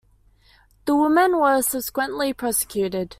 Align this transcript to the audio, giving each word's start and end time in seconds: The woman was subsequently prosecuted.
The 0.85 0.95
woman 0.95 1.37
was 1.37 1.67
subsequently 1.67 2.33
prosecuted. 2.33 3.09